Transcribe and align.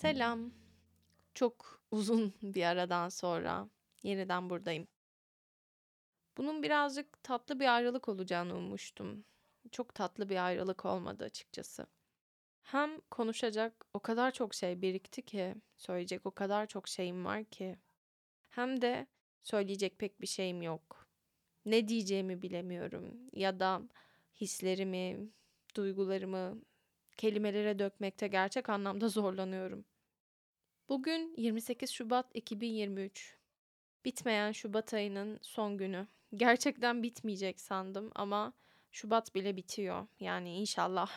Selam. 0.00 0.52
Çok 1.34 1.80
uzun 1.90 2.34
bir 2.42 2.62
aradan 2.64 3.08
sonra 3.08 3.68
yeniden 4.02 4.50
buradayım. 4.50 4.88
Bunun 6.36 6.62
birazcık 6.62 7.22
tatlı 7.22 7.60
bir 7.60 7.74
ayrılık 7.74 8.08
olacağını 8.08 8.56
ummuştum. 8.56 9.24
Çok 9.72 9.94
tatlı 9.94 10.28
bir 10.28 10.46
ayrılık 10.46 10.84
olmadı 10.84 11.24
açıkçası. 11.24 11.86
Hem 12.62 13.00
konuşacak 13.10 13.86
o 13.94 14.00
kadar 14.00 14.30
çok 14.30 14.54
şey 14.54 14.82
birikti 14.82 15.22
ki, 15.22 15.54
söyleyecek 15.76 16.26
o 16.26 16.30
kadar 16.30 16.66
çok 16.66 16.88
şeyim 16.88 17.24
var 17.24 17.44
ki. 17.44 17.78
Hem 18.50 18.82
de 18.82 19.06
söyleyecek 19.42 19.98
pek 19.98 20.20
bir 20.20 20.26
şeyim 20.26 20.62
yok. 20.62 21.08
Ne 21.64 21.88
diyeceğimi 21.88 22.42
bilemiyorum 22.42 23.16
ya 23.32 23.60
da 23.60 23.82
hislerimi, 24.40 25.30
duygularımı 25.76 26.62
kelimelere 27.16 27.78
dökmekte 27.78 28.28
gerçek 28.28 28.68
anlamda 28.68 29.08
zorlanıyorum. 29.18 29.84
Bugün 30.90 31.34
28 31.36 31.90
Şubat 31.90 32.26
2023. 32.34 33.36
Bitmeyen 34.04 34.52
Şubat 34.52 34.94
ayının 34.94 35.38
son 35.42 35.78
günü. 35.78 36.06
Gerçekten 36.34 37.02
bitmeyecek 37.02 37.60
sandım 37.60 38.10
ama 38.14 38.52
Şubat 38.90 39.34
bile 39.34 39.56
bitiyor. 39.56 40.06
Yani 40.20 40.54
inşallah. 40.54 41.10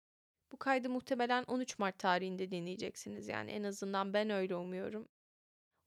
Bu 0.52 0.56
kaydı 0.56 0.90
muhtemelen 0.90 1.44
13 1.44 1.78
Mart 1.78 1.98
tarihinde 1.98 2.50
dinleyeceksiniz. 2.50 3.28
Yani 3.28 3.50
en 3.50 3.62
azından 3.62 4.14
ben 4.14 4.30
öyle 4.30 4.56
umuyorum. 4.56 5.08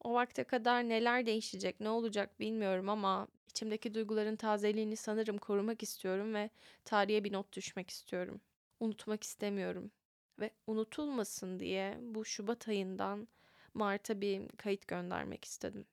O 0.02 0.14
vakte 0.14 0.44
kadar 0.44 0.90
neler 0.90 1.26
değişecek, 1.26 1.80
ne 1.80 1.90
olacak 1.90 2.40
bilmiyorum 2.40 2.90
ama 2.90 3.28
içimdeki 3.48 3.94
duyguların 3.94 4.36
tazeliğini 4.36 4.96
sanırım 4.96 5.38
korumak 5.38 5.84
istiyorum 5.84 6.34
ve 6.34 6.50
tarihe 6.86 7.24
bir 7.24 7.34
not 7.34 7.54
düşmek 7.54 7.90
istiyorum. 7.90 8.42
Unutmak 8.80 9.24
istemiyorum 9.24 9.92
ve 10.40 10.52
unutulmasın 10.68 11.60
diye 11.60 11.98
bu 12.02 12.26
Şubat 12.26 12.68
ayından 12.68 13.28
Mart'a 13.74 14.22
bir 14.22 14.48
kayıt 14.48 14.88
göndermek 14.88 15.46
istedim. 15.46 15.86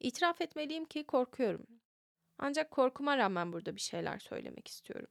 İtiraf 0.00 0.40
etmeliyim 0.40 0.84
ki 0.84 1.04
korkuyorum. 1.04 1.66
Ancak 2.38 2.70
korkuma 2.70 3.18
rağmen 3.18 3.52
burada 3.52 3.76
bir 3.76 3.80
şeyler 3.80 4.18
söylemek 4.18 4.68
istiyorum. 4.68 5.10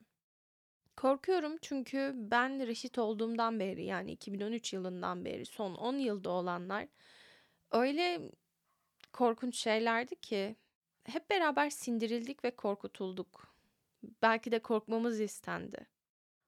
Korkuyorum 0.98 1.58
çünkü 1.62 2.14
ben 2.16 2.68
reşit 2.68 2.98
olduğumdan 2.98 3.60
beri 3.60 3.86
yani 3.86 4.12
2013 4.12 4.74
yılından 4.74 5.26
beri 5.26 5.46
son 5.46 5.76
10 5.76 5.96
yılda 5.96 6.30
olanlar 6.30 6.88
öyle 7.72 8.22
korkunç 9.14 9.58
şeylerdi 9.58 10.16
ki 10.16 10.56
hep 11.04 11.30
beraber 11.30 11.70
sindirildik 11.70 12.44
ve 12.44 12.56
korkutulduk. 12.56 13.56
Belki 14.22 14.52
de 14.52 14.60
korkmamız 14.60 15.20
istendi. 15.20 15.88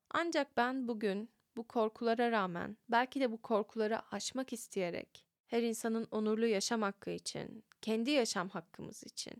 Ancak 0.09 0.57
ben 0.57 0.87
bugün 0.87 1.29
bu 1.57 1.67
korkulara 1.67 2.31
rağmen 2.31 2.77
belki 2.89 3.19
de 3.19 3.31
bu 3.31 3.41
korkuları 3.41 4.01
aşmak 4.11 4.53
isteyerek 4.53 5.25
her 5.47 5.63
insanın 5.63 6.07
onurlu 6.11 6.45
yaşam 6.45 6.81
hakkı 6.81 7.09
için, 7.09 7.63
kendi 7.81 8.11
yaşam 8.11 8.49
hakkımız 8.49 9.03
için, 9.03 9.33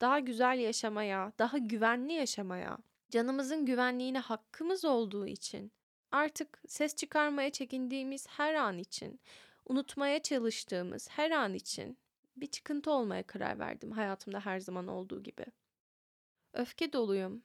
daha 0.00 0.18
güzel 0.18 0.58
yaşamaya, 0.58 1.32
daha 1.38 1.58
güvenli 1.58 2.12
yaşamaya, 2.12 2.78
canımızın 3.10 3.66
güvenliğine 3.66 4.18
hakkımız 4.18 4.84
olduğu 4.84 5.26
için, 5.26 5.72
artık 6.10 6.62
ses 6.68 6.96
çıkarmaya 6.96 7.50
çekindiğimiz 7.50 8.26
her 8.28 8.54
an 8.54 8.78
için, 8.78 9.20
unutmaya 9.66 10.22
çalıştığımız 10.22 11.08
her 11.10 11.30
an 11.30 11.54
için 11.54 11.98
bir 12.36 12.46
çıkıntı 12.46 12.90
olmaya 12.90 13.22
karar 13.22 13.58
verdim 13.58 13.92
hayatımda 13.92 14.40
her 14.40 14.60
zaman 14.60 14.88
olduğu 14.88 15.22
gibi. 15.22 15.44
Öfke 16.52 16.92
doluyum, 16.92 17.42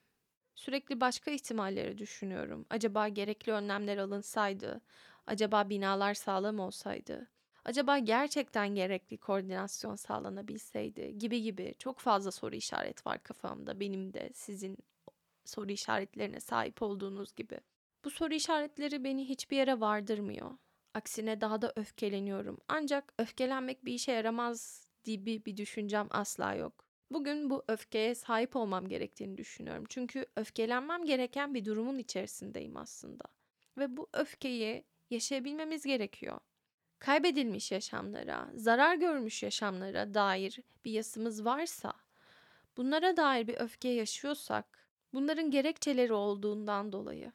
Sürekli 0.60 1.02
başka 1.02 1.32
ihtimalleri 1.32 1.98
düşünüyorum. 1.98 2.66
Acaba 2.70 3.08
gerekli 3.08 3.52
önlemler 3.52 3.98
alınsaydı? 3.98 4.82
Acaba 5.28 5.70
binalar 5.70 6.14
sağlam 6.14 6.60
olsaydı? 6.60 7.28
Acaba 7.66 7.98
gerçekten 7.98 8.76
gerekli 8.76 9.18
koordinasyon 9.18 9.96
sağlanabilseydi? 9.96 11.18
Gibi 11.18 11.42
gibi 11.42 11.76
çok 11.80 12.00
fazla 12.00 12.32
soru 12.32 12.56
işaret 12.56 13.06
var 13.06 13.24
kafamda. 13.24 13.80
Benim 13.80 14.14
de 14.14 14.30
sizin 14.34 14.78
soru 15.46 15.72
işaretlerine 15.72 16.40
sahip 16.40 16.82
olduğunuz 16.82 17.36
gibi. 17.36 17.60
Bu 18.06 18.10
soru 18.10 18.34
işaretleri 18.34 19.04
beni 19.04 19.30
hiçbir 19.30 19.58
yere 19.58 19.80
vardırmıyor. 19.80 20.52
Aksine 20.94 21.42
daha 21.42 21.62
da 21.62 21.74
öfkeleniyorum. 21.76 22.58
Ancak 22.68 23.14
öfkelenmek 23.20 23.86
bir 23.86 23.94
işe 23.94 24.12
yaramaz 24.12 24.88
gibi 25.04 25.46
bir 25.46 25.58
düşüncem 25.58 26.08
asla 26.12 26.54
yok. 26.54 26.89
Bugün 27.12 27.50
bu 27.50 27.64
öfkeye 27.68 28.16
sahip 28.16 28.56
olmam 28.56 28.88
gerektiğini 28.88 29.38
düşünüyorum. 29.38 29.86
Çünkü 29.90 30.26
öfkelenmem 30.36 31.06
gereken 31.06 31.54
bir 31.54 31.66
durumun 31.66 31.98
içerisindeyim 31.98 32.78
aslında. 32.78 33.24
Ve 33.78 33.98
bu 33.98 34.10
öfkeyi 34.14 34.84
yaşayabilmemiz 35.10 35.86
gerekiyor. 35.86 36.40
Kaybedilmiş 37.00 37.72
yaşamlara, 37.72 38.52
zarar 38.56 38.96
görmüş 38.96 39.44
yaşamlara 39.44 40.14
dair 40.14 40.60
bir 40.86 40.92
yasımız 40.92 41.46
varsa, 41.46 41.94
bunlara 42.78 43.18
dair 43.18 43.48
bir 43.48 43.56
öfke 43.56 43.90
yaşıyorsak, 43.90 44.88
bunların 45.14 45.52
gerekçeleri 45.52 46.14
olduğundan 46.14 46.92
dolayı. 46.92 47.32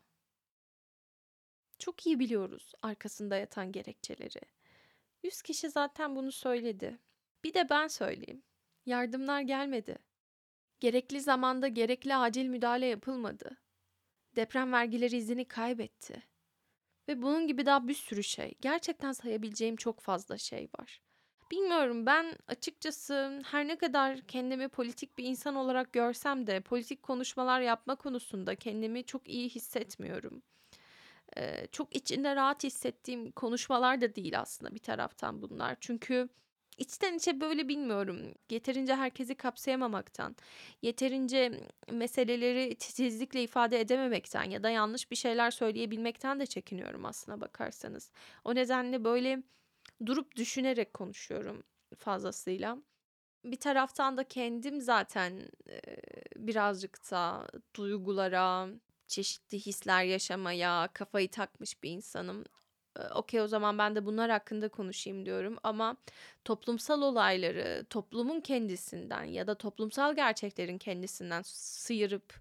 Çok 1.79 2.07
iyi 2.07 2.19
biliyoruz 2.19 2.73
arkasında 2.83 3.37
yatan 3.37 3.73
gerekçeleri. 3.73 4.41
Yüz 5.23 5.43
kişi 5.43 5.71
zaten 5.71 6.17
bunu 6.17 6.33
söyledi. 6.33 6.99
Bir 7.45 7.55
de 7.55 7.69
ben 7.71 7.89
söyleyeyim. 7.89 8.43
Yardımlar 8.87 9.41
gelmedi. 9.41 9.99
Gerekli 10.81 11.21
zamanda 11.21 11.69
gerekli 11.69 12.17
acil 12.17 12.47
müdahale 12.47 12.87
yapılmadı. 12.87 13.57
Deprem 14.37 14.73
vergileri 14.73 15.17
izini 15.17 15.45
kaybetti. 15.45 16.23
Ve 17.09 17.23
bunun 17.23 17.47
gibi 17.47 17.67
daha 17.67 17.89
bir 17.89 17.95
sürü 17.95 18.23
şey. 18.23 18.55
Gerçekten 18.61 19.13
sayabileceğim 19.13 19.77
çok 19.77 20.01
fazla 20.01 20.39
şey 20.39 20.69
var. 20.79 21.01
Bilmiyorum 21.51 22.07
ben 22.07 22.37
açıkçası 22.49 23.43
her 23.47 23.69
ne 23.69 23.79
kadar 23.79 24.21
kendimi 24.21 24.69
politik 24.69 25.19
bir 25.19 25.25
insan 25.25 25.55
olarak 25.55 25.93
görsem 25.93 26.47
de 26.47 26.61
politik 26.61 27.03
konuşmalar 27.03 27.61
yapma 27.61 27.97
konusunda 27.97 28.55
kendimi 28.55 29.05
çok 29.05 29.29
iyi 29.29 29.49
hissetmiyorum. 29.49 30.43
Ee, 31.37 31.67
çok 31.73 31.97
içinde 31.97 32.37
rahat 32.37 32.65
hissettiğim 32.65 33.33
konuşmalar 33.33 34.01
da 34.01 34.15
değil 34.15 34.41
aslında 34.41 34.75
bir 34.75 34.79
taraftan 34.79 35.43
bunlar. 35.43 35.77
Çünkü 35.81 36.29
içten 36.79 37.15
içe 37.15 37.41
böyle 37.41 37.69
bilmiyorum. 37.69 38.35
Yeterince 38.51 38.95
herkesi 38.95 39.35
kapsayamamaktan, 39.35 40.37
yeterince 40.83 41.69
meseleleri 41.91 42.75
titizlikle 42.75 43.43
ifade 43.43 43.81
edememekten 43.81 44.45
ya 44.45 44.63
da 44.63 44.71
yanlış 44.71 45.11
bir 45.11 45.17
şeyler 45.17 45.51
söyleyebilmekten 45.51 46.41
de 46.41 46.47
çekiniyorum 46.47 47.05
aslına 47.05 47.41
bakarsanız. 47.41 48.11
O 48.45 48.55
nedenle 48.55 49.05
böyle 49.05 49.43
durup 50.07 50.37
düşünerek 50.37 50.95
konuşuyorum 50.95 51.63
fazlasıyla. 51.99 52.79
Bir 53.45 53.61
taraftan 53.61 54.17
da 54.17 54.25
kendim 54.25 54.81
zaten 54.81 55.43
birazcık 56.37 57.11
da 57.11 57.49
duygulara, 57.77 58.69
çeşitli 59.07 59.59
hisler 59.59 60.05
yaşamaya 60.05 60.89
kafayı 60.95 61.31
takmış 61.31 61.83
bir 61.83 61.91
insanım 61.91 62.45
okey 63.15 63.41
o 63.41 63.47
zaman 63.49 63.79
ben 63.79 63.97
de 63.97 64.07
bunlar 64.07 64.31
hakkında 64.31 64.69
konuşayım 64.69 65.27
diyorum 65.27 65.57
ama 65.63 65.97
toplumsal 66.45 67.03
olayları 67.03 67.87
toplumun 67.91 68.41
kendisinden 68.41 69.25
ya 69.25 69.47
da 69.47 69.55
toplumsal 69.55 70.17
gerçeklerin 70.17 70.79
kendisinden 70.79 71.43
sıyırıp 71.45 72.35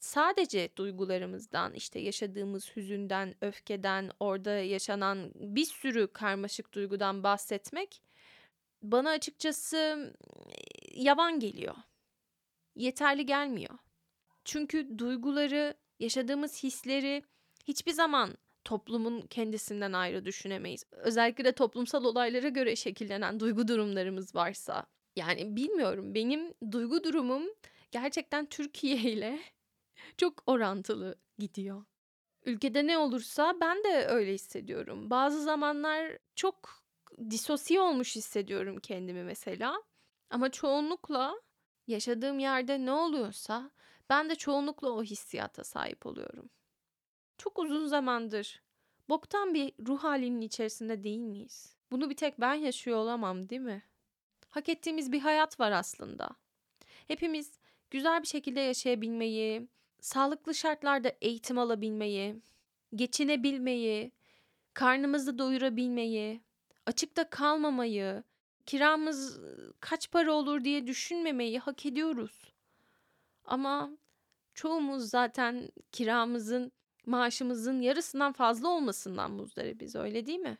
sadece 0.00 0.76
duygularımızdan 0.76 1.74
işte 1.74 2.00
yaşadığımız 2.00 2.76
hüzünden, 2.76 3.34
öfkeden, 3.40 4.10
orada 4.20 4.50
yaşanan 4.50 5.32
bir 5.34 5.64
sürü 5.64 6.12
karmaşık 6.12 6.72
duygudan 6.74 7.22
bahsetmek 7.22 8.02
bana 8.82 9.10
açıkçası 9.10 10.12
yavan 10.94 11.40
geliyor. 11.40 11.74
Yeterli 12.76 13.26
gelmiyor. 13.26 13.78
Çünkü 14.44 14.98
duyguları, 14.98 15.74
yaşadığımız 16.00 16.62
hisleri 16.62 17.22
hiçbir 17.68 17.92
zaman 17.92 18.36
toplumun 18.64 19.20
kendisinden 19.20 19.92
ayrı 19.92 20.24
düşünemeyiz. 20.24 20.84
Özellikle 20.92 21.44
de 21.44 21.52
toplumsal 21.52 22.04
olaylara 22.04 22.48
göre 22.48 22.76
şekillenen 22.76 23.40
duygu 23.40 23.68
durumlarımız 23.68 24.34
varsa. 24.34 24.86
Yani 25.16 25.56
bilmiyorum 25.56 26.14
benim 26.14 26.54
duygu 26.72 27.04
durumum 27.04 27.42
gerçekten 27.90 28.46
Türkiye 28.46 28.96
ile 29.12 29.40
çok 30.18 30.42
orantılı 30.46 31.18
gidiyor. 31.38 31.84
Ülkede 32.44 32.86
ne 32.86 32.98
olursa 32.98 33.56
ben 33.60 33.84
de 33.84 34.06
öyle 34.06 34.34
hissediyorum. 34.34 35.10
Bazı 35.10 35.42
zamanlar 35.42 36.18
çok 36.34 36.84
disosiye 37.30 37.80
olmuş 37.80 38.16
hissediyorum 38.16 38.78
kendimi 38.82 39.24
mesela. 39.24 39.82
Ama 40.30 40.50
çoğunlukla 40.50 41.34
yaşadığım 41.86 42.38
yerde 42.38 42.84
ne 42.86 42.92
oluyorsa 42.92 43.70
ben 44.10 44.30
de 44.30 44.34
çoğunlukla 44.34 44.90
o 44.90 45.02
hissiyata 45.02 45.64
sahip 45.64 46.06
oluyorum. 46.06 46.50
Çok 47.38 47.58
uzun 47.58 47.86
zamandır 47.86 48.62
boktan 49.08 49.54
bir 49.54 49.72
ruh 49.86 50.04
halinin 50.04 50.40
içerisinde 50.40 51.04
değil 51.04 51.18
miyiz? 51.18 51.76
Bunu 51.90 52.10
bir 52.10 52.16
tek 52.16 52.40
ben 52.40 52.54
yaşıyor 52.54 52.98
olamam 52.98 53.48
değil 53.48 53.60
mi? 53.60 53.82
Hak 54.50 54.68
ettiğimiz 54.68 55.12
bir 55.12 55.20
hayat 55.20 55.60
var 55.60 55.72
aslında. 55.72 56.30
Hepimiz 57.08 57.58
güzel 57.90 58.22
bir 58.22 58.26
şekilde 58.26 58.60
yaşayabilmeyi, 58.60 59.68
sağlıklı 60.00 60.54
şartlarda 60.54 61.12
eğitim 61.20 61.58
alabilmeyi, 61.58 62.36
geçinebilmeyi, 62.94 64.12
karnımızı 64.74 65.38
doyurabilmeyi, 65.38 66.40
açıkta 66.86 67.30
kalmamayı, 67.30 68.22
kiramız 68.66 69.40
kaç 69.80 70.10
para 70.10 70.32
olur 70.32 70.64
diye 70.64 70.86
düşünmemeyi 70.86 71.58
hak 71.58 71.86
ediyoruz. 71.86 72.52
Ama 73.44 73.90
çoğumuz 74.54 75.10
zaten 75.10 75.68
kiramızın, 75.92 76.72
maaşımızın 77.06 77.80
yarısından 77.80 78.32
fazla 78.32 78.68
olmasından 78.68 79.30
muzdaribiz, 79.30 79.96
öyle 79.96 80.26
değil 80.26 80.38
mi? 80.38 80.58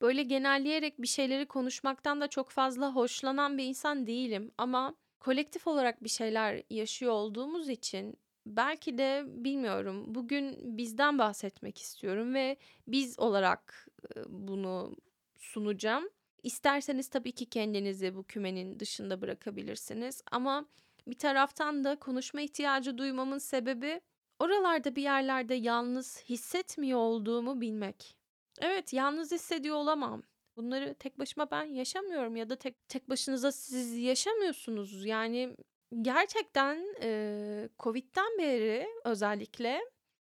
Böyle 0.00 0.22
genelleyerek 0.22 1.02
bir 1.02 1.06
şeyleri 1.06 1.46
konuşmaktan 1.46 2.20
da 2.20 2.28
çok 2.28 2.50
fazla 2.50 2.94
hoşlanan 2.94 3.58
bir 3.58 3.64
insan 3.64 4.06
değilim 4.06 4.50
ama 4.58 4.94
kolektif 5.20 5.66
olarak 5.66 6.04
bir 6.04 6.08
şeyler 6.08 6.62
yaşıyor 6.70 7.12
olduğumuz 7.12 7.68
için 7.68 8.18
belki 8.46 8.98
de 8.98 9.24
bilmiyorum 9.26 10.04
bugün 10.14 10.76
bizden 10.78 11.18
bahsetmek 11.18 11.78
istiyorum 11.78 12.34
ve 12.34 12.56
biz 12.86 13.18
olarak 13.18 13.88
bunu 14.28 14.96
sunacağım. 15.38 16.08
İsterseniz 16.42 17.08
tabii 17.08 17.32
ki 17.32 17.46
kendinizi 17.46 18.16
bu 18.16 18.24
kümenin 18.24 18.80
dışında 18.80 19.20
bırakabilirsiniz 19.20 20.22
ama 20.30 20.66
bir 21.06 21.18
taraftan 21.18 21.84
da 21.84 21.96
konuşma 21.96 22.40
ihtiyacı 22.40 22.98
duymamın 22.98 23.38
sebebi 23.38 24.00
oralarda 24.40 24.96
bir 24.96 25.02
yerlerde 25.02 25.54
yalnız 25.54 26.24
hissetmiyor 26.24 26.98
olduğumu 26.98 27.60
bilmek. 27.60 28.16
Evet, 28.60 28.92
yalnız 28.92 29.32
hissediyor 29.32 29.76
olamam. 29.76 30.22
Bunları 30.56 30.94
tek 30.94 31.18
başıma 31.18 31.50
ben 31.50 31.64
yaşamıyorum 31.64 32.36
ya 32.36 32.50
da 32.50 32.56
tek 32.56 32.88
tek 32.88 33.08
başınıza 33.10 33.52
siz 33.52 33.96
yaşamıyorsunuz. 33.96 35.04
Yani 35.04 35.56
gerçekten 36.02 36.94
e, 37.02 37.68
Covid'den 37.78 38.38
beri 38.38 38.88
özellikle 39.04 39.80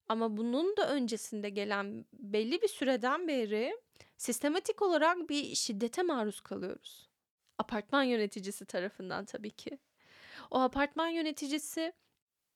ama 0.10 0.38
bunun 0.38 0.78
da 0.78 0.90
öncesinde 0.90 1.50
gelen 1.50 2.06
belli 2.14 2.62
bir 2.62 2.68
süreden 2.68 3.28
beri 3.28 3.78
sistematik 4.18 4.82
olarak 4.82 5.30
bir 5.30 5.56
şiddete 5.56 6.04
maruz 6.04 6.42
kalıyoruz. 6.42 7.10
Apartman 7.58 8.04
yöneticisi 8.04 8.66
tarafından 8.66 9.26
tabii 9.26 9.52
ki. 9.52 9.80
O 10.52 10.60
apartman 10.60 11.08
yöneticisi 11.08 11.94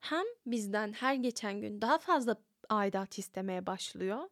hem 0.01 0.25
bizden 0.45 0.94
her 0.94 1.13
geçen 1.15 1.62
gün 1.62 1.81
daha 1.81 1.98
fazla 1.98 2.36
aidat 2.69 3.19
istemeye 3.19 3.65
başlıyor. 3.65 4.30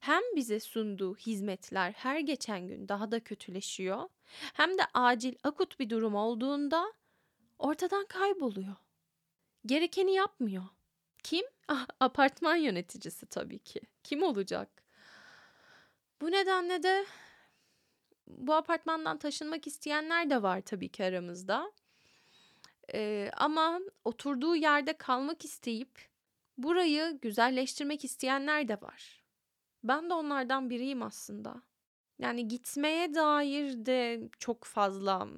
Hem 0.00 0.22
bize 0.36 0.60
sunduğu 0.60 1.16
hizmetler 1.16 1.92
her 1.92 2.20
geçen 2.20 2.66
gün 2.68 2.88
daha 2.88 3.10
da 3.10 3.20
kötüleşiyor. 3.20 4.08
Hem 4.54 4.78
de 4.78 4.82
acil 4.94 5.34
akut 5.44 5.78
bir 5.80 5.90
durum 5.90 6.14
olduğunda 6.14 6.92
ortadan 7.58 8.06
kayboluyor. 8.06 8.76
Gerekeni 9.66 10.14
yapmıyor. 10.14 10.64
Kim? 11.22 11.46
Ah, 11.68 11.86
apartman 12.00 12.56
yöneticisi 12.56 13.26
tabii 13.26 13.58
ki. 13.58 13.80
Kim 14.02 14.22
olacak? 14.22 14.82
Bu 16.20 16.30
nedenle 16.30 16.82
de 16.82 17.06
bu 18.26 18.54
apartmandan 18.54 19.18
taşınmak 19.18 19.66
isteyenler 19.66 20.30
de 20.30 20.42
var 20.42 20.60
tabii 20.60 20.88
ki 20.88 21.04
aramızda. 21.04 21.72
Ee, 22.94 23.30
ama 23.36 23.80
oturduğu 24.04 24.56
yerde 24.56 24.92
kalmak 24.92 25.44
isteyip 25.44 26.08
burayı 26.58 27.18
güzelleştirmek 27.22 28.04
isteyenler 28.04 28.68
de 28.68 28.80
var. 28.80 29.24
Ben 29.84 30.10
de 30.10 30.14
onlardan 30.14 30.70
biriyim 30.70 31.02
aslında. 31.02 31.62
Yani 32.18 32.48
gitmeye 32.48 33.14
dair 33.14 33.86
de 33.86 34.28
çok 34.38 34.64
fazla 34.64 35.28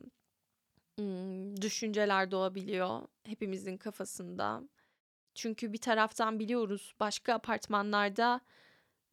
ım, 0.99 1.63
düşünceler 1.63 2.31
doğabiliyor 2.31 3.09
hepimizin 3.25 3.77
kafasında. 3.77 4.63
Çünkü 5.35 5.73
bir 5.73 5.79
taraftan 5.79 6.39
biliyoruz 6.39 6.95
başka 7.01 7.35
apartmanlarda 7.35 8.41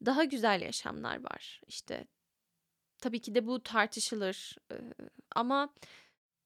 daha 0.06 0.24
güzel 0.24 0.60
yaşamlar 0.60 1.24
var. 1.24 1.60
İşte 1.66 2.06
tabii 2.98 3.20
ki 3.20 3.34
de 3.34 3.46
bu 3.46 3.62
tartışılır. 3.62 4.56
Ee, 4.72 4.74
ama 5.34 5.74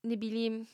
ne 0.04 0.20
bileyim 0.20 0.66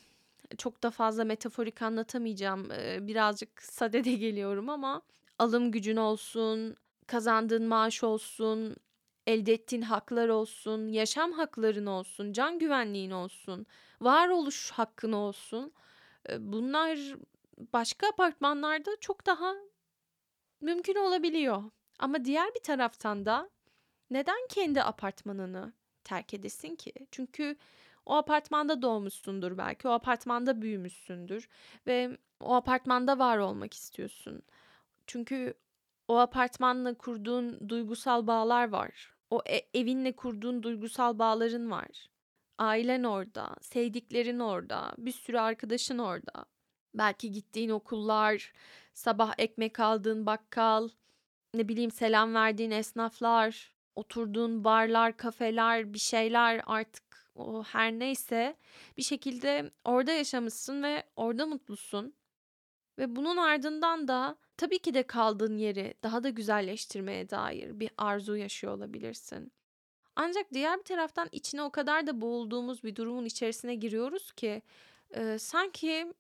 çok 0.59 0.83
da 0.83 0.91
fazla 0.91 1.25
metaforik 1.25 1.83
anlatamayacağım. 1.83 2.71
Birazcık 3.09 3.63
sadede 3.63 4.13
geliyorum 4.17 4.69
ama 4.69 5.03
alım 5.39 5.73
gücün 5.73 5.97
olsun, 5.97 6.77
kazandığın 7.07 7.67
maaş 7.67 8.05
olsun, 8.05 8.77
elde 9.27 9.53
ettiğin 9.53 9.83
haklar 9.83 10.29
olsun, 10.29 10.89
yaşam 10.89 11.33
hakların 11.33 11.87
olsun, 11.87 12.33
can 12.33 12.59
güvenliğin 12.59 13.11
olsun, 13.11 13.67
varoluş 14.01 14.71
hakkın 14.71 15.13
olsun. 15.13 15.73
Bunlar 16.39 16.99
başka 17.73 18.09
apartmanlarda 18.09 18.91
çok 19.01 19.27
daha 19.27 19.55
mümkün 20.61 20.95
olabiliyor. 20.95 21.63
Ama 21.99 22.25
diğer 22.25 22.55
bir 22.55 22.63
taraftan 22.63 23.27
da 23.27 23.51
neden 24.11 24.47
kendi 24.49 24.83
apartmanını 24.83 25.73
terk 26.05 26.35
edesin 26.35 26.77
ki? 26.77 26.93
Çünkü 27.11 27.57
o 28.11 28.15
apartmanda 28.15 28.83
doğmuşsundur 28.83 29.59
belki, 29.59 29.89
o 29.89 29.91
apartmanda 29.91 30.63
büyümüşsündür 30.63 31.49
ve 31.87 32.19
o 32.41 32.55
apartmanda 32.55 33.19
var 33.19 33.39
olmak 33.39 33.75
istiyorsun. 33.75 34.43
Çünkü 35.07 35.55
o 36.09 36.19
apartmanla 36.19 36.95
kurduğun 36.95 37.69
duygusal 37.69 38.27
bağlar 38.27 38.69
var. 38.69 39.15
O 39.31 39.43
e- 39.47 39.79
evinle 39.81 40.17
kurduğun 40.17 40.63
duygusal 40.63 41.19
bağların 41.19 41.71
var. 41.71 41.89
Ailen 42.59 43.05
orada, 43.05 43.57
sevdiklerin 43.61 44.39
orada, 44.39 44.95
bir 44.99 45.13
sürü 45.13 45.39
arkadaşın 45.39 45.99
orada. 45.99 46.45
Belki 46.95 47.31
gittiğin 47.31 47.71
okullar, 47.71 48.53
sabah 48.95 49.35
ekmek 49.39 49.81
aldığın 49.81 50.27
bakkal, 50.27 50.89
ne 51.55 51.69
bileyim 51.69 51.91
selam 51.91 52.35
verdiğin 52.35 52.71
esnaflar, 52.71 53.73
oturduğun 53.97 54.65
barlar, 54.65 55.17
kafeler, 55.17 55.95
bir 55.95 55.99
şeyler 55.99 56.63
artık 56.67 57.10
o 57.35 57.63
her 57.63 57.93
neyse 57.93 58.57
bir 58.97 59.03
şekilde 59.03 59.71
orada 59.85 60.13
yaşamışsın 60.13 60.83
ve 60.83 61.05
orada 61.17 61.47
mutlusun. 61.47 62.15
Ve 62.99 63.17
bunun 63.17 63.37
ardından 63.37 64.09
da 64.09 64.37
tabii 64.57 64.79
ki 64.79 64.95
de 64.95 65.03
kaldığın 65.03 65.59
yeri 65.59 65.95
daha 66.03 66.23
da 66.23 66.29
güzelleştirmeye 66.29 67.31
dair 67.31 67.81
bir 67.81 67.91
arzu 67.99 68.37
yaşıyor 68.37 68.77
olabilirsin. 68.77 69.53
Ancak 70.17 70.55
diğer 70.55 70.79
bir 70.79 70.85
taraftan 70.85 71.29
içine 71.33 71.63
o 71.63 71.71
kadar 71.71 72.07
da 72.07 72.21
boğulduğumuz 72.21 72.85
bir 72.85 72.97
durumun 72.97 73.25
içerisine 73.25 73.75
giriyoruz 73.75 74.33
ki 74.33 74.63
e, 75.15 75.39
sanki 75.39 76.13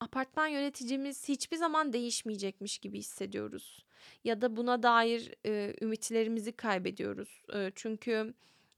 apartman 0.00 0.46
yöneticimiz 0.46 1.28
hiçbir 1.28 1.56
zaman 1.56 1.92
değişmeyecekmiş 1.92 2.78
gibi 2.78 2.98
hissediyoruz. 2.98 3.84
Ya 4.24 4.40
da 4.40 4.56
buna 4.56 4.82
dair 4.82 5.34
e, 5.46 5.74
ümitlerimizi 5.80 6.52
kaybediyoruz. 6.52 7.42
E, 7.54 7.72
çünkü 7.74 8.34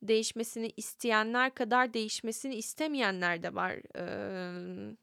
değişmesini 0.09 0.73
isteyenler 0.77 1.55
kadar 1.55 1.95
değişmesini 1.95 2.55
istemeyenler 2.55 3.43
de 3.43 3.55
var. 3.55 3.73
E, 3.97 4.97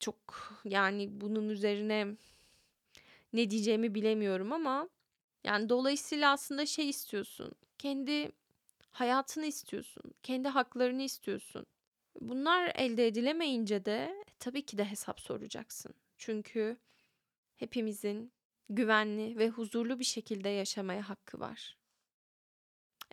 çok 0.00 0.16
yani 0.64 1.20
bunun 1.20 1.48
üzerine 1.48 2.16
ne 3.32 3.50
diyeceğimi 3.50 3.94
bilemiyorum 3.94 4.52
ama 4.52 4.88
yani 5.44 5.68
dolayısıyla 5.68 6.32
aslında 6.32 6.66
şey 6.66 6.88
istiyorsun. 6.88 7.52
Kendi 7.78 8.32
hayatını 8.90 9.46
istiyorsun. 9.46 10.02
Kendi 10.22 10.48
haklarını 10.48 11.02
istiyorsun. 11.02 11.66
Bunlar 12.20 12.72
elde 12.74 13.06
edilemeyince 13.06 13.84
de 13.84 14.24
tabii 14.38 14.66
ki 14.66 14.78
de 14.78 14.84
hesap 14.84 15.20
soracaksın. 15.20 15.94
Çünkü 16.18 16.76
hepimizin 17.56 18.32
güvenli 18.68 19.38
ve 19.38 19.48
huzurlu 19.48 19.98
bir 19.98 20.04
şekilde 20.04 20.48
yaşamaya 20.48 21.08
hakkı 21.08 21.40
var. 21.40 21.76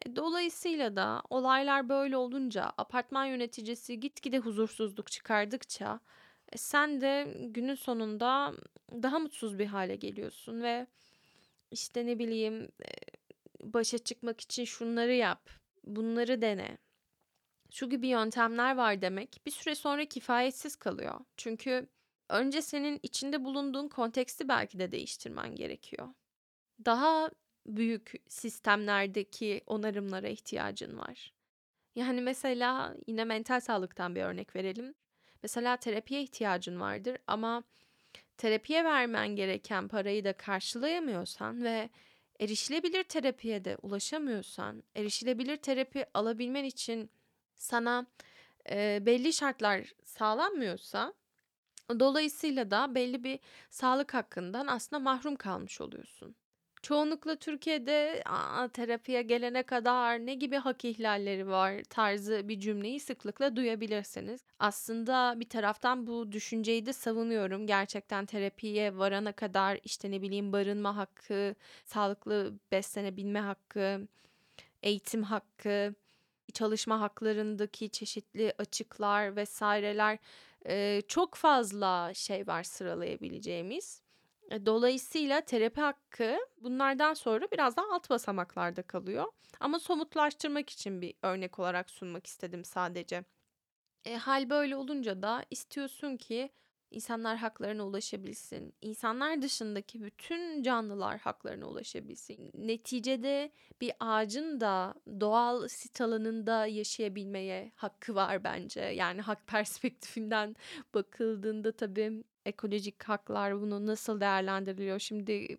E, 0.06 0.16
dolayısıyla 0.16 0.96
da 0.96 1.24
olaylar 1.30 1.90
böyle 1.90 2.18
olunca 2.18 2.72
apartman 2.78 3.26
yöneticisi 3.26 4.00
gitgide 4.00 4.40
huzursuzluk 4.40 5.12
çıkardıkça 5.12 6.00
e, 6.52 6.58
sen 6.58 7.02
de 7.02 7.38
günün 7.50 7.76
sonunda 7.76 8.54
daha 8.92 9.20
mutsuz 9.20 9.60
bir 9.60 9.66
hale 9.66 9.96
geliyorsun 9.96 10.62
ve 10.62 10.88
işte 11.72 12.06
ne 12.06 12.20
bileyim 12.20 12.64
e, 12.64 12.92
başa 13.62 13.98
çıkmak 13.98 14.42
için 14.42 14.66
şunları 14.66 15.14
yap, 15.14 15.50
bunları 15.84 16.42
dene. 16.42 16.78
Şu 17.74 17.90
gibi 17.90 18.08
yöntemler 18.08 18.76
var 18.76 19.02
demek 19.02 19.42
bir 19.46 19.52
süre 19.52 19.76
sonra 19.76 20.06
kifayetsiz 20.06 20.76
kalıyor. 20.76 21.20
Çünkü 21.38 21.88
önce 22.30 22.62
senin 22.62 23.00
içinde 23.04 23.44
bulunduğun 23.46 23.88
konteksti 23.88 24.48
belki 24.48 24.80
de 24.80 24.92
değiştirmen 24.92 25.56
gerekiyor. 25.56 26.10
Daha 26.86 27.32
büyük 27.66 28.14
sistemlerdeki 28.28 29.62
onarımlara 29.68 30.28
ihtiyacın 30.28 30.98
var. 30.98 31.34
Yani 31.96 32.22
mesela 32.22 32.96
yine 33.08 33.24
mental 33.24 33.60
sağlıktan 33.60 34.16
bir 34.16 34.22
örnek 34.22 34.56
verelim. 34.56 34.94
Mesela 35.44 35.78
terapiye 35.78 36.22
ihtiyacın 36.22 36.80
vardır 36.80 37.18
ama 37.28 37.64
terapiye 38.38 38.84
vermen 38.84 39.36
gereken 39.36 39.88
parayı 39.88 40.24
da 40.24 40.34
karşılayamıyorsan 40.34 41.64
ve 41.64 41.90
erişilebilir 42.40 43.04
terapiye 43.04 43.66
de 43.66 43.78
ulaşamıyorsan, 43.82 44.84
erişilebilir 44.96 45.58
terapi 45.58 46.06
alabilmen 46.14 46.64
için 46.64 47.12
sana 47.56 48.06
e, 48.70 49.00
belli 49.06 49.34
şartlar 49.34 49.94
sağlanmıyorsa 50.04 51.14
dolayısıyla 52.00 52.72
da 52.72 52.96
belli 52.96 53.24
bir 53.24 53.40
sağlık 53.70 54.14
hakkından 54.14 54.68
aslında 54.68 55.00
mahrum 55.00 55.36
kalmış 55.36 55.82
oluyorsun. 55.82 56.36
Çoğunlukla 56.82 57.36
Türkiye'de 57.36 58.22
"A, 58.26 58.68
terapiye 58.68 59.22
gelene 59.22 59.64
kadar 59.64 60.20
ne 60.26 60.34
gibi 60.34 60.56
hak 60.58 60.86
ihlalleri 60.86 61.48
var?" 61.48 61.84
tarzı 61.90 62.48
bir 62.48 62.60
cümleyi 62.60 63.00
sıklıkla 63.00 63.56
duyabilirsiniz. 63.56 64.42
Aslında 64.60 65.36
bir 65.40 65.50
taraftan 65.50 66.08
bu 66.08 66.32
düşünceyi 66.32 66.86
de 66.86 66.94
savunuyorum. 66.94 67.68
Gerçekten 67.68 68.26
terapiye 68.26 68.98
varana 68.98 69.32
kadar, 69.32 69.80
işte, 69.84 70.12
ne 70.12 70.22
bileyim, 70.22 70.54
barınma 70.54 70.98
hakkı, 70.98 71.56
sağlıklı 71.86 72.54
beslenebilme 72.72 73.40
hakkı, 73.40 74.08
eğitim 74.84 75.24
hakkı, 75.24 75.96
çalışma 76.54 77.02
haklarındaki 77.02 77.90
çeşitli 77.90 78.54
açıklar 78.60 79.38
vs.ler, 79.44 80.20
eee, 80.70 81.02
çok 81.08 81.36
fazla 81.36 82.14
şey 82.16 82.48
var 82.48 82.64
sıralayabileceğimiz. 82.64 84.02
E, 84.52 84.66
dolayısıyla 84.66 85.42
terapi 85.42 85.82
hakkı 85.82 86.38
bunlardan 86.62 87.14
sonra 87.14 87.52
biraz 87.52 87.78
daha 87.78 87.86
alt 87.94 88.10
basamaklarda 88.10 88.82
kalıyor. 88.82 89.26
Ama 89.60 89.80
somutlaştırmak 89.80 90.70
için 90.70 91.02
bir 91.02 91.14
örnek 91.24 91.60
olarak 91.60 91.90
sunmak 91.90 92.28
istedim 92.28 92.66
sadece. 92.66 93.24
E, 94.06 94.16
hâl 94.16 94.50
böyle 94.50 94.76
olunca 94.76 95.22
da 95.22 95.46
istiyorsun 95.50 96.18
ki 96.18 96.50
insanlar 96.92 97.38
haklarına 97.38 97.86
ulaşabilsin. 97.86 98.74
İnsanlar 98.82 99.42
dışındaki 99.42 100.04
bütün 100.04 100.64
canlılar 100.64 101.20
haklarına 101.20 101.66
ulaşabilsin. 101.66 102.52
Neticede 102.54 103.52
bir 103.82 103.94
ağacın 104.00 104.60
da 104.60 104.94
doğal 105.20 105.68
sit 105.68 106.02
alanında 106.02 106.66
yaşayabilmeye 106.66 107.72
hakkı 107.76 108.16
var 108.16 108.44
bence. 108.44 108.82
Yani 108.82 109.22
hak 109.22 109.48
perspektifinden 109.48 110.56
bakıldığında 110.94 111.72
tabii 111.72 112.24
ekolojik 112.46 113.04
haklar 113.04 113.62
bunu 113.62 113.86
nasıl 113.86 114.20
değerlendiriliyor? 114.22 115.00
Şimdi 115.00 115.58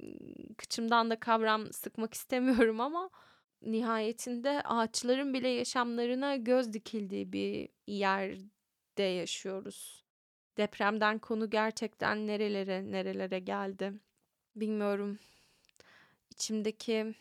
kıçımdan 0.57 1.11
da 1.11 1.21
kavram 1.21 1.73
sıkmak 1.73 2.15
istemiyorum 2.15 2.81
ama 2.81 3.11
nihayetinde 3.63 4.63
ağaçların 4.65 5.35
bile 5.35 5.49
yaşamlarına 5.49 6.37
göz 6.37 6.73
dikildiği 6.73 7.33
bir 7.33 7.69
yerde 7.87 9.03
yaşıyoruz. 9.03 10.05
Depremden 10.57 11.19
konu 11.19 11.51
gerçekten 11.51 12.27
nerelere 12.27 12.91
nerelere 12.91 13.39
geldi. 13.39 13.93
Bilmiyorum. 14.57 15.19
İçimdeki 16.31 17.15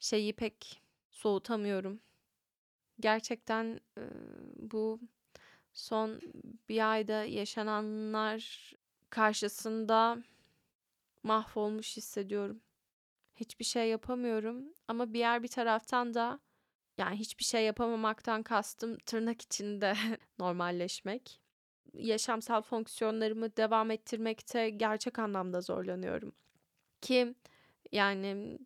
şeyi 0.00 0.32
pek 0.32 0.82
soğutamıyorum. 1.10 2.00
Gerçekten 3.00 3.80
e, 3.98 4.02
bu 4.56 5.00
son 5.72 6.20
bir 6.68 6.90
ayda 6.92 7.24
yaşananlar 7.24 8.72
karşısında 9.14 10.18
mahvolmuş 11.22 11.96
hissediyorum. 11.96 12.60
Hiçbir 13.36 13.64
şey 13.64 13.88
yapamıyorum 13.88 14.64
ama 14.88 15.12
bir 15.12 15.18
yer 15.18 15.42
bir 15.42 15.48
taraftan 15.48 16.14
da 16.14 16.40
yani 16.98 17.16
hiçbir 17.16 17.44
şey 17.44 17.64
yapamamaktan 17.64 18.42
kastım 18.42 18.98
tırnak 18.98 19.42
içinde 19.42 19.94
normalleşmek. 20.38 21.40
Yaşamsal 21.92 22.62
fonksiyonlarımı 22.62 23.56
devam 23.56 23.90
ettirmekte 23.90 24.70
gerçek 24.70 25.18
anlamda 25.18 25.60
zorlanıyorum. 25.60 26.32
Ki 27.00 27.34
yani 27.92 28.58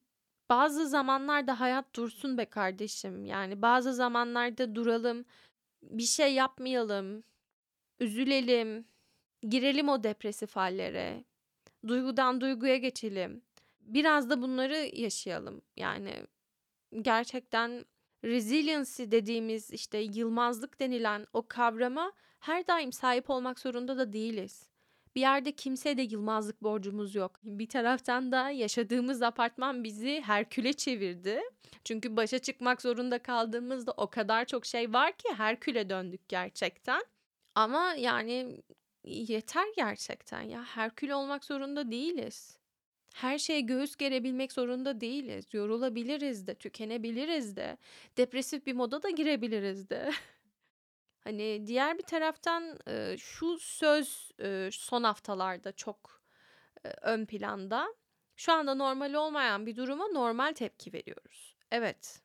bazı 0.51 0.89
zamanlarda 0.89 1.61
hayat 1.61 1.97
dursun 1.97 2.39
be 2.39 2.45
kardeşim. 2.45 3.25
Yani 3.25 3.63
bazı 3.63 3.95
zamanlarda 3.95 4.75
duralım, 4.75 5.25
bir 5.83 6.03
şey 6.03 6.35
yapmayalım, 6.35 7.25
üzülelim, 8.01 8.87
girelim 9.43 9.89
o 9.89 10.05
depresif 10.05 10.57
hallere. 10.57 11.25
Duygudan 11.87 12.41
duyguya 12.41 12.77
geçelim. 12.77 13.43
Biraz 13.81 14.31
da 14.31 14.43
bunları 14.43 14.91
yaşayalım. 15.01 15.63
Yani 15.77 16.13
gerçekten 17.03 17.85
resiliency 18.25 19.03
dediğimiz 19.03 19.71
işte 19.71 19.99
yılmazlık 19.99 20.81
denilen 20.81 21.27
o 21.33 21.49
kavrama 21.49 22.13
her 22.41 22.67
daim 22.67 22.93
sahip 22.93 23.31
olmak 23.31 23.59
zorunda 23.59 23.99
da 23.99 24.13
değiliz. 24.13 24.69
Bir 25.17 25.21
yerde 25.21 25.53
kimseye 25.53 25.97
de 25.97 26.03
yılmazlık 26.03 26.63
borcumuz 26.63 27.15
yok. 27.15 27.41
Bir 27.43 27.69
taraftan 27.69 28.33
da 28.33 28.51
yaşadığımız 28.51 29.23
apartman 29.23 29.85
bizi 29.85 30.21
Herkül'e 30.21 30.73
çevirdi. 30.73 31.41
Çünkü 31.85 32.17
başa 32.17 32.39
çıkmak 32.39 32.83
zorunda 32.83 33.19
kaldığımızda 33.19 33.93
o 33.97 34.11
kadar 34.11 34.45
çok 34.45 34.67
şey 34.67 34.93
var 34.93 35.13
ki 35.13 35.29
Herkül'e 35.37 35.91
döndük 35.91 36.29
gerçekten. 36.29 37.03
Ama 37.55 37.95
yani 37.95 38.63
yeter 39.09 39.67
gerçekten 39.77 40.43
ya. 40.43 40.65
Herkül 40.65 41.11
olmak 41.11 41.45
zorunda 41.45 41.91
değiliz. 41.91 42.59
Her 43.15 43.39
şeye 43.39 43.61
göğüs 43.61 43.97
gerebilmek 43.97 44.53
zorunda 44.53 45.01
değiliz. 45.01 45.55
Yorulabiliriz 45.55 46.47
de, 46.47 46.55
tükenebiliriz 46.55 47.57
de. 47.57 47.77
Depresif 48.17 48.67
bir 48.67 48.73
moda 48.73 49.03
da 49.03 49.11
girebiliriz 49.11 49.91
de. 49.91 50.13
Hani 51.25 51.67
diğer 51.67 51.99
bir 51.99 52.03
taraftan 52.03 52.79
şu 53.19 53.59
söz 53.59 54.33
son 54.71 55.03
haftalarda 55.03 55.73
çok 55.73 56.23
ön 57.03 57.27
planda. 57.27 57.95
Şu 58.37 58.53
anda 58.53 58.75
normal 58.75 59.15
olmayan 59.15 59.67
bir 59.67 59.77
duruma 59.77 60.09
normal 60.09 60.53
tepki 60.53 60.93
veriyoruz. 60.93 61.57
Evet. 61.71 62.23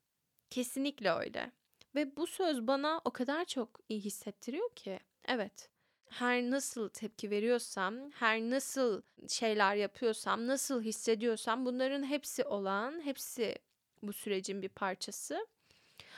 Kesinlikle 0.49 1.11
öyle. 1.11 1.51
Ve 1.95 2.17
bu 2.17 2.27
söz 2.27 2.67
bana 2.67 3.01
o 3.05 3.11
kadar 3.11 3.45
çok 3.45 3.79
iyi 3.89 3.99
hissettiriyor 3.99 4.75
ki. 4.75 4.99
Evet 5.25 5.72
her 6.19 6.41
nasıl 6.41 6.89
tepki 6.89 7.29
veriyorsam, 7.29 8.11
her 8.11 8.41
nasıl 8.41 9.01
şeyler 9.27 9.75
yapıyorsam, 9.75 10.47
nasıl 10.47 10.81
hissediyorsam 10.81 11.65
bunların 11.65 12.03
hepsi 12.03 12.43
olan, 12.43 13.01
hepsi 13.05 13.55
bu 14.03 14.13
sürecin 14.13 14.61
bir 14.61 14.69
parçası. 14.69 15.47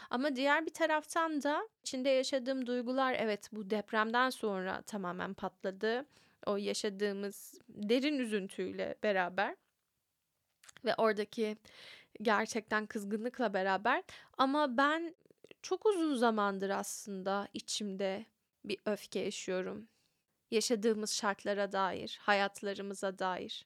Ama 0.09 0.35
diğer 0.35 0.65
bir 0.65 0.73
taraftan 0.73 1.43
da 1.43 1.69
içinde 1.81 2.09
yaşadığım 2.09 2.65
duygular 2.65 3.15
evet 3.19 3.49
bu 3.51 3.69
depremden 3.69 4.29
sonra 4.29 4.81
tamamen 4.81 5.33
patladı. 5.33 6.05
O 6.45 6.57
yaşadığımız 6.57 7.59
derin 7.69 8.19
üzüntüyle 8.19 8.95
beraber 9.03 9.55
ve 10.85 10.95
oradaki 10.95 11.57
gerçekten 12.21 12.85
kızgınlıkla 12.85 13.53
beraber 13.53 14.03
ama 14.37 14.77
ben 14.77 15.15
çok 15.61 15.85
uzun 15.85 16.15
zamandır 16.15 16.69
aslında 16.69 17.47
içimde 17.53 18.25
bir 18.69 18.77
öfke 18.86 19.19
yaşıyorum. 19.19 19.88
Yaşadığımız 20.51 21.13
şartlara 21.13 21.72
dair, 21.72 22.19
hayatlarımıza 22.22 23.19
dair. 23.19 23.65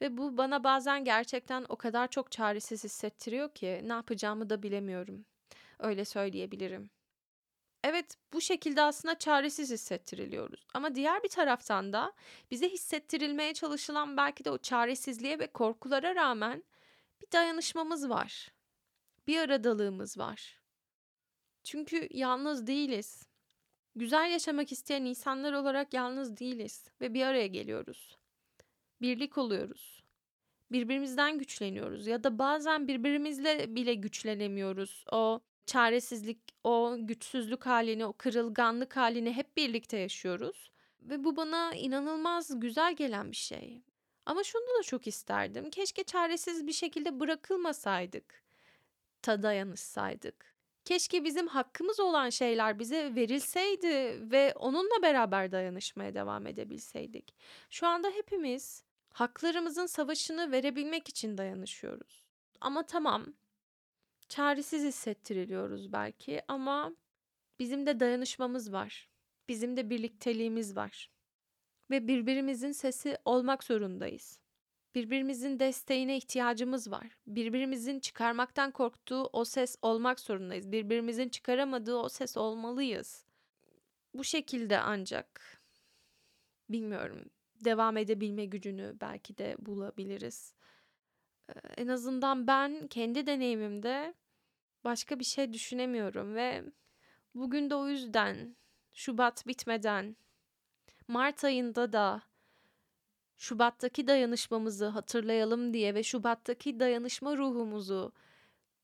Ve 0.00 0.16
bu 0.16 0.36
bana 0.38 0.64
bazen 0.64 1.04
gerçekten 1.04 1.66
o 1.68 1.76
kadar 1.76 2.08
çok 2.08 2.32
çaresiz 2.32 2.84
hissettiriyor 2.84 3.54
ki 3.54 3.80
ne 3.84 3.92
yapacağımı 3.92 4.50
da 4.50 4.62
bilemiyorum. 4.62 5.26
Öyle 5.78 6.04
söyleyebilirim. 6.04 6.90
Evet, 7.84 8.18
bu 8.32 8.40
şekilde 8.40 8.82
aslında 8.82 9.18
çaresiz 9.18 9.70
hissettiriliyoruz. 9.70 10.66
Ama 10.74 10.94
diğer 10.94 11.22
bir 11.22 11.28
taraftan 11.28 11.92
da 11.92 12.12
bize 12.50 12.68
hissettirilmeye 12.68 13.54
çalışılan 13.54 14.16
belki 14.16 14.44
de 14.44 14.50
o 14.50 14.58
çaresizliğe 14.58 15.38
ve 15.38 15.46
korkulara 15.46 16.14
rağmen 16.14 16.64
bir 17.20 17.32
dayanışmamız 17.32 18.08
var. 18.08 18.52
Bir 19.26 19.38
aradalığımız 19.38 20.18
var. 20.18 20.60
Çünkü 21.64 22.08
yalnız 22.10 22.66
değiliz. 22.66 23.26
Güzel 23.96 24.30
yaşamak 24.30 24.72
isteyen 24.72 25.04
insanlar 25.04 25.52
olarak 25.52 25.94
yalnız 25.94 26.36
değiliz 26.36 26.88
ve 27.00 27.14
bir 27.14 27.22
araya 27.22 27.46
geliyoruz. 27.46 28.16
Birlik 29.00 29.38
oluyoruz. 29.38 30.02
Birbirimizden 30.72 31.38
güçleniyoruz 31.38 32.06
ya 32.06 32.24
da 32.24 32.38
bazen 32.38 32.88
birbirimizle 32.88 33.74
bile 33.76 33.94
güçlenemiyoruz. 33.94 35.04
O 35.12 35.40
çaresizlik, 35.66 36.38
o 36.64 36.96
güçsüzlük 37.00 37.66
halini, 37.66 38.06
o 38.06 38.12
kırılganlık 38.12 38.96
halini 38.96 39.32
hep 39.32 39.56
birlikte 39.56 39.96
yaşıyoruz. 39.96 40.70
Ve 41.02 41.24
bu 41.24 41.36
bana 41.36 41.74
inanılmaz 41.74 42.60
güzel 42.60 42.96
gelen 42.96 43.30
bir 43.30 43.36
şey. 43.36 43.82
Ama 44.26 44.44
şunu 44.44 44.78
da 44.78 44.82
çok 44.82 45.06
isterdim. 45.06 45.70
Keşke 45.70 46.04
çaresiz 46.04 46.66
bir 46.66 46.72
şekilde 46.72 47.20
bırakılmasaydık. 47.20 48.42
Ta 49.22 49.42
dayanışsaydık. 49.42 50.55
Keşke 50.86 51.24
bizim 51.24 51.46
hakkımız 51.46 52.00
olan 52.00 52.30
şeyler 52.30 52.78
bize 52.78 53.14
verilseydi 53.14 54.20
ve 54.30 54.54
onunla 54.56 55.02
beraber 55.02 55.52
dayanışmaya 55.52 56.14
devam 56.14 56.46
edebilseydik. 56.46 57.34
Şu 57.70 57.86
anda 57.86 58.10
hepimiz 58.10 58.84
haklarımızın 59.12 59.86
savaşını 59.86 60.52
verebilmek 60.52 61.08
için 61.08 61.38
dayanışıyoruz. 61.38 62.24
Ama 62.60 62.86
tamam, 62.86 63.26
çaresiz 64.28 64.84
hissettiriliyoruz 64.84 65.92
belki 65.92 66.42
ama 66.48 66.96
bizim 67.58 67.86
de 67.86 68.00
dayanışmamız 68.00 68.72
var. 68.72 69.08
Bizim 69.48 69.76
de 69.76 69.90
birlikteliğimiz 69.90 70.76
var. 70.76 71.10
Ve 71.90 72.08
birbirimizin 72.08 72.72
sesi 72.72 73.18
olmak 73.24 73.64
zorundayız. 73.64 74.40
Birbirimizin 74.96 75.58
desteğine 75.58 76.16
ihtiyacımız 76.16 76.90
var. 76.90 77.06
Birbirimizin 77.26 78.00
çıkarmaktan 78.00 78.70
korktuğu 78.70 79.30
o 79.32 79.44
ses 79.44 79.76
olmak 79.82 80.20
zorundayız. 80.20 80.72
Birbirimizin 80.72 81.28
çıkaramadığı 81.28 81.96
o 81.96 82.08
ses 82.08 82.36
olmalıyız. 82.36 83.24
Bu 84.14 84.24
şekilde 84.24 84.78
ancak 84.78 85.60
bilmiyorum 86.70 87.24
devam 87.64 87.96
edebilme 87.96 88.44
gücünü 88.44 88.96
belki 89.00 89.38
de 89.38 89.56
bulabiliriz. 89.58 90.54
en 91.76 91.88
azından 91.88 92.46
ben 92.46 92.86
kendi 92.86 93.26
deneyimimde 93.26 94.14
başka 94.84 95.18
bir 95.18 95.24
şey 95.24 95.52
düşünemiyorum 95.52 96.34
ve 96.34 96.64
bugün 97.34 97.70
de 97.70 97.74
o 97.74 97.88
yüzden 97.88 98.56
Şubat 98.92 99.46
bitmeden 99.46 100.16
Mart 101.08 101.44
ayında 101.44 101.92
da 101.92 102.22
Şubat'taki 103.36 104.06
dayanışmamızı 104.06 104.86
hatırlayalım 104.86 105.74
diye 105.74 105.94
ve 105.94 106.02
Şubat'taki 106.02 106.80
dayanışma 106.80 107.36
ruhumuzu 107.36 108.12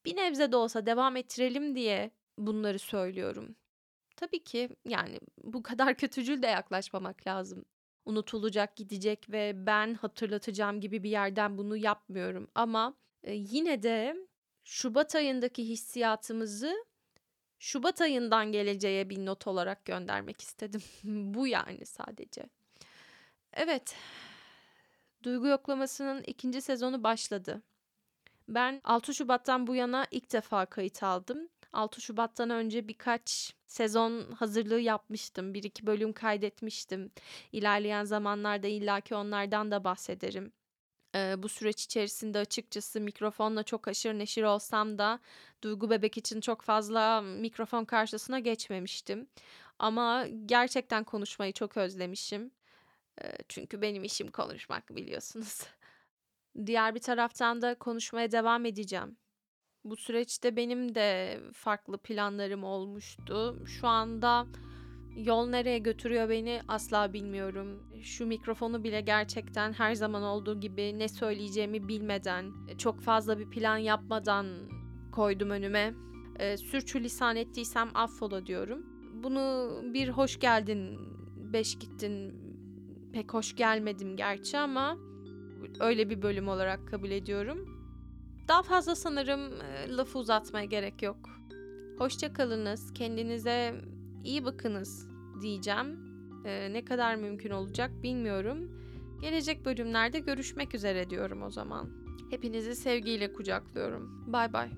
bir 0.04 0.16
nebze 0.16 0.52
de 0.52 0.56
olsa 0.56 0.86
devam 0.86 1.16
ettirelim 1.16 1.74
diye 1.74 2.10
bunları 2.38 2.78
söylüyorum. 2.78 3.56
Tabii 4.16 4.44
ki 4.44 4.68
yani 4.84 5.20
bu 5.42 5.62
kadar 5.62 5.94
kötücül 5.96 6.42
de 6.42 6.46
yaklaşmamak 6.46 7.26
lazım. 7.26 7.64
Unutulacak, 8.04 8.76
gidecek 8.76 9.30
ve 9.30 9.52
ben 9.66 9.94
hatırlatacağım 9.94 10.80
gibi 10.80 11.02
bir 11.02 11.10
yerden 11.10 11.58
bunu 11.58 11.76
yapmıyorum 11.76 12.48
ama 12.54 12.94
e, 13.24 13.32
yine 13.34 13.82
de 13.82 14.16
Şubat 14.64 15.14
ayındaki 15.14 15.68
hissiyatımızı 15.68 16.84
Şubat 17.58 18.00
ayından 18.00 18.52
geleceğe 18.52 19.10
bir 19.10 19.26
not 19.26 19.46
olarak 19.46 19.84
göndermek 19.84 20.40
istedim. 20.40 20.82
bu 21.04 21.46
yani 21.46 21.86
sadece. 21.86 22.42
Evet. 23.52 23.96
Duygu 25.22 25.46
yoklamasının 25.46 26.22
ikinci 26.26 26.62
sezonu 26.62 27.04
başladı. 27.04 27.62
Ben 28.48 28.80
6 28.84 29.14
Şubat'tan 29.14 29.66
bu 29.66 29.74
yana 29.74 30.06
ilk 30.10 30.32
defa 30.32 30.66
kayıt 30.66 31.02
aldım. 31.02 31.48
6 31.72 32.00
Şubat'tan 32.00 32.50
önce 32.50 32.88
birkaç 32.88 33.54
sezon 33.66 34.32
hazırlığı 34.32 34.80
yapmıştım. 34.80 35.54
Bir 35.54 35.62
iki 35.62 35.86
bölüm 35.86 36.12
kaydetmiştim. 36.12 37.10
İlerleyen 37.52 38.04
zamanlarda 38.04 38.66
illaki 38.66 39.14
onlardan 39.14 39.70
da 39.70 39.84
bahsederim. 39.84 40.52
Ee, 41.14 41.34
bu 41.38 41.48
süreç 41.48 41.84
içerisinde 41.84 42.38
açıkçası 42.38 43.00
mikrofonla 43.00 43.62
çok 43.62 43.88
aşırı 43.88 44.18
neşir 44.18 44.42
olsam 44.42 44.98
da 44.98 45.20
Duygu 45.62 45.90
Bebek 45.90 46.18
için 46.18 46.40
çok 46.40 46.62
fazla 46.62 47.20
mikrofon 47.20 47.84
karşısına 47.84 48.38
geçmemiştim. 48.38 49.26
Ama 49.78 50.26
gerçekten 50.46 51.04
konuşmayı 51.04 51.52
çok 51.52 51.76
özlemişim. 51.76 52.50
Çünkü 53.48 53.82
benim 53.82 54.04
işim 54.04 54.30
konuşmak 54.30 54.96
biliyorsunuz. 54.96 55.62
Diğer 56.66 56.94
bir 56.94 57.00
taraftan 57.00 57.62
da 57.62 57.74
konuşmaya 57.74 58.32
devam 58.32 58.66
edeceğim. 58.66 59.16
Bu 59.84 59.96
süreçte 59.96 60.56
benim 60.56 60.94
de 60.94 61.40
farklı 61.52 61.98
planlarım 61.98 62.64
olmuştu. 62.64 63.62
Şu 63.66 63.86
anda 63.86 64.46
yol 65.16 65.46
nereye 65.46 65.78
götürüyor 65.78 66.28
beni 66.28 66.60
asla 66.68 67.12
bilmiyorum. 67.12 67.92
Şu 68.02 68.26
mikrofonu 68.26 68.84
bile 68.84 69.00
gerçekten 69.00 69.72
her 69.72 69.94
zaman 69.94 70.22
olduğu 70.22 70.60
gibi 70.60 70.98
ne 70.98 71.08
söyleyeceğimi 71.08 71.88
bilmeden, 71.88 72.52
çok 72.78 73.00
fazla 73.00 73.38
bir 73.38 73.50
plan 73.50 73.76
yapmadan 73.76 74.46
koydum 75.12 75.50
önüme. 75.50 75.94
E, 76.38 76.56
sürçülisan 76.56 77.36
ettiysem 77.36 77.90
affola 77.94 78.46
diyorum. 78.46 78.86
Bunu 79.22 79.74
bir 79.94 80.08
hoş 80.08 80.38
geldin, 80.38 80.98
beş 81.52 81.78
gittin 81.78 82.34
pek 83.12 83.34
hoş 83.34 83.56
gelmedim 83.56 84.16
gerçi 84.16 84.58
ama 84.58 84.96
öyle 85.80 86.10
bir 86.10 86.22
bölüm 86.22 86.48
olarak 86.48 86.88
kabul 86.88 87.10
ediyorum. 87.10 87.82
Daha 88.48 88.62
fazla 88.62 88.94
sanırım 88.94 89.40
e, 89.60 89.96
lafı 89.96 90.18
uzatmaya 90.18 90.64
gerek 90.64 91.02
yok. 91.02 91.16
Hoşça 91.98 92.32
kalınız, 92.32 92.92
kendinize 92.94 93.74
iyi 94.24 94.44
bakınız 94.44 95.08
diyeceğim. 95.40 95.98
E, 96.44 96.72
ne 96.72 96.84
kadar 96.84 97.16
mümkün 97.16 97.50
olacak 97.50 97.90
bilmiyorum. 98.02 98.70
Gelecek 99.20 99.64
bölümlerde 99.64 100.18
görüşmek 100.18 100.74
üzere 100.74 101.10
diyorum 101.10 101.42
o 101.42 101.50
zaman. 101.50 101.90
Hepinizi 102.30 102.76
sevgiyle 102.76 103.32
kucaklıyorum. 103.32 104.32
Bay 104.32 104.52
bay. 104.52 104.70